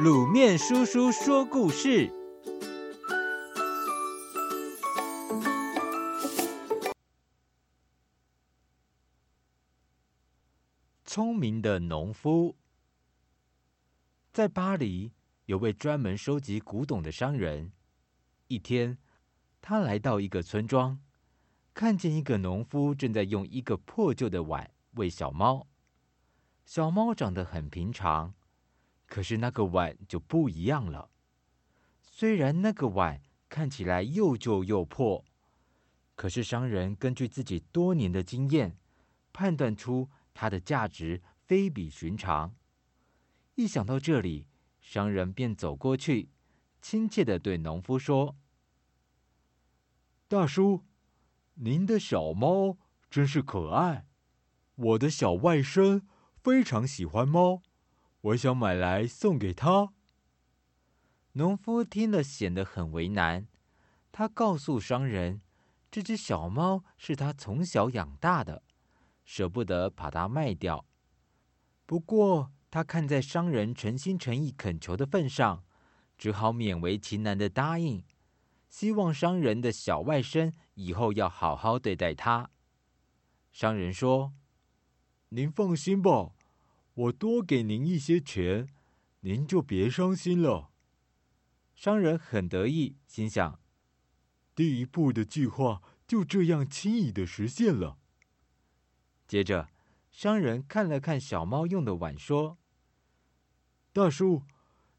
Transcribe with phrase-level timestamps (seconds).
[0.00, 2.10] 卤面叔叔说故事：
[11.04, 12.56] 聪明的农夫。
[14.32, 15.12] 在巴黎，
[15.44, 17.70] 有位专门收集古董的商人。
[18.48, 18.96] 一天，
[19.60, 20.98] 他来到一个村庄，
[21.74, 25.68] 看见一个农夫正在用一个破旧的碗喂小猫。
[26.64, 28.32] 小猫长得很平常。
[29.12, 31.10] 可是那个碗就不一样了。
[32.00, 35.22] 虽然那个碗看起来又旧又破，
[36.14, 38.78] 可是商人根据自己多年的经验，
[39.30, 42.54] 判断出它的价值非比寻常。
[43.54, 44.46] 一想到这里，
[44.80, 46.30] 商人便走过去，
[46.80, 48.34] 亲切地对农夫说
[50.26, 50.84] ：“大叔，
[51.56, 52.78] 您的小猫
[53.10, 54.06] 真是可爱，
[54.76, 56.00] 我的小外甥
[56.42, 57.60] 非常喜欢猫。”
[58.22, 59.92] 我想买来送给他。
[61.32, 63.48] 农夫听了，显得很为难。
[64.12, 65.40] 他告诉商人，
[65.90, 68.62] 这只小猫是他从小养大的，
[69.24, 70.86] 舍不得把它卖掉。
[71.84, 75.64] 不过，他看在商人诚心诚意恳求的份上，
[76.16, 78.04] 只好勉为其难的答应，
[78.68, 82.50] 希望商人的小外甥以后要好好对待他。
[83.50, 84.32] 商人说
[85.30, 86.32] ：“您放心吧。”
[86.94, 88.68] 我多给您一些钱，
[89.20, 90.70] 您就别伤心了。
[91.74, 93.58] 商人很得意，心想：
[94.54, 97.96] 第一步的计划就这样轻易的实现了。
[99.26, 99.70] 接着，
[100.10, 102.58] 商人看了看小猫用的碗，说
[103.94, 104.42] ：“大叔，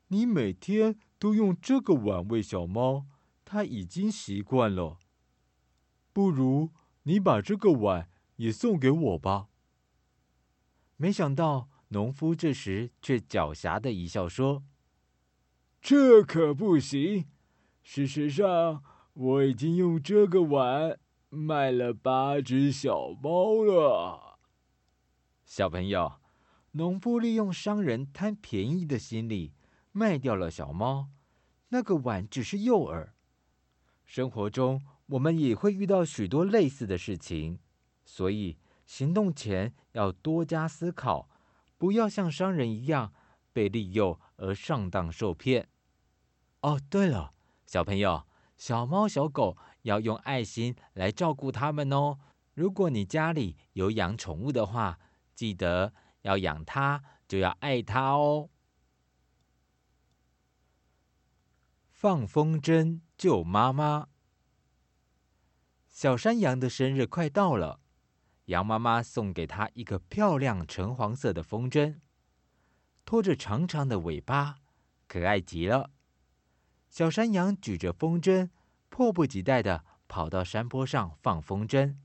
[0.07, 3.05] 你每天都用这个碗喂小猫，
[3.45, 4.97] 它已经习惯了。
[6.11, 6.71] 不如
[7.03, 9.49] 你把这个碗也送给我吧。”
[10.97, 11.69] 没想到。
[11.93, 14.63] 农夫这时却狡黠的一笑，说
[15.79, 17.27] ：“这可不行。
[17.83, 20.99] 事实上，我已经用这个碗
[21.29, 24.39] 卖了八只小猫了。”
[25.45, 26.13] 小朋友，
[26.71, 29.53] 农夫利用商人贪便宜的心理，
[29.91, 31.09] 卖掉了小猫。
[31.69, 33.09] 那个碗只是诱饵。
[34.03, 37.59] 生活中，我们也会遇到许多类似的事情，
[38.03, 41.29] 所以行动前要多加思考。
[41.83, 43.11] 不要像商人一样
[43.51, 45.67] 被利诱而上当受骗。
[46.61, 47.33] 哦，对了，
[47.65, 52.19] 小朋友，小猫小狗要用爱心来照顾它们哦。
[52.53, 54.97] 如果你家里有养宠物的话，
[55.35, 58.49] 记得要养它就要爱它哦。
[61.91, 64.07] 放风筝救妈妈。
[65.89, 67.81] 小山羊的生日快到了。
[68.45, 71.99] 羊妈妈送给他一个漂亮橙黄色的风筝，
[73.05, 74.57] 拖着长长的尾巴，
[75.07, 75.91] 可爱极了。
[76.89, 78.49] 小山羊举着风筝，
[78.89, 81.95] 迫不及待地跑到山坡上放风筝。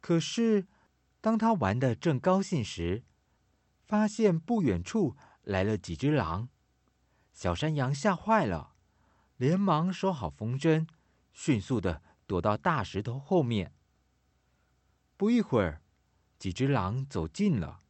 [0.00, 0.66] 可是，
[1.20, 3.04] 当他玩得正高兴时，
[3.84, 6.48] 发现不远处来了几只狼。
[7.32, 8.74] 小山羊吓坏了，
[9.36, 10.88] 连忙收好风筝，
[11.32, 13.72] 迅速地躲到大石头后面。
[15.16, 15.80] 不一会儿，
[16.38, 17.80] 几只狼走近了。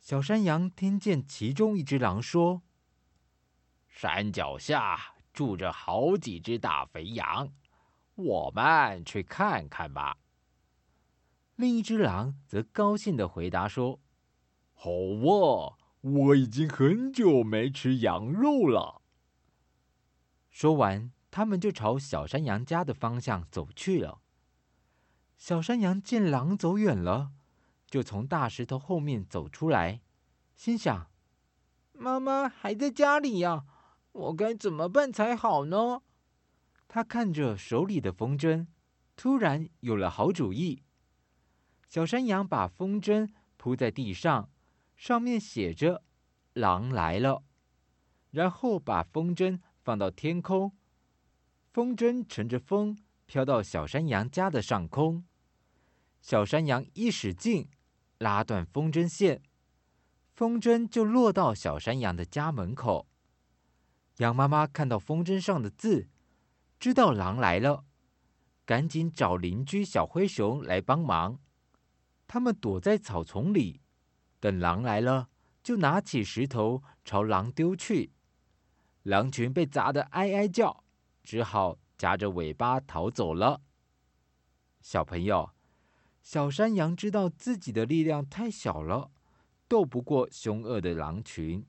[0.00, 2.62] 小山羊听见其中一只狼说
[3.86, 7.52] ：“山脚下住着好几只大肥羊，
[8.14, 10.16] 我们去看看吧。”
[11.56, 14.00] 另一只狼则高兴地回答说
[14.72, 19.02] ：“好哇，我已经很久没吃羊肉了。”
[20.50, 24.22] 说完，他们就朝小山羊家的方向走去了。
[25.46, 27.30] 小山羊见狼走远了，
[27.90, 30.00] 就从大石头后面走出来，
[30.56, 31.10] 心想
[31.92, 33.66] ：“妈妈还在家里呀，
[34.12, 36.00] 我该怎么办才好呢？”
[36.88, 38.68] 他看着手里的风筝，
[39.16, 40.82] 突然有了好主意。
[41.90, 43.28] 小山羊把风筝
[43.58, 44.48] 铺在地上，
[44.96, 46.02] 上面写着
[46.54, 47.42] “狼来了”，
[48.32, 50.72] 然后把风筝放到天空，
[51.70, 52.96] 风筝乘着风
[53.26, 55.22] 飘到小山羊家的上空。
[56.24, 57.68] 小山羊一使劲，
[58.16, 59.42] 拉断风筝线，
[60.32, 63.06] 风筝就落到小山羊的家门口。
[64.16, 66.08] 羊妈妈看到风筝上的字，
[66.80, 67.84] 知道狼来了，
[68.64, 71.38] 赶紧找邻居小灰熊来帮忙。
[72.26, 73.82] 他们躲在草丛里，
[74.40, 75.28] 等狼来了，
[75.62, 78.14] 就拿起石头朝狼丢去。
[79.02, 80.84] 狼群被砸得哀哀叫，
[81.22, 83.60] 只好夹着尾巴逃走了。
[84.80, 85.50] 小朋友。
[86.24, 89.10] 小山羊知道自己的力量太小了，
[89.68, 91.66] 斗不过凶恶的狼群，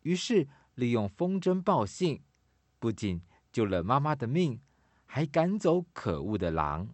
[0.00, 2.22] 于是利用风筝报信，
[2.78, 3.20] 不仅
[3.52, 4.58] 救了妈妈的命，
[5.04, 6.88] 还赶走可恶的狼。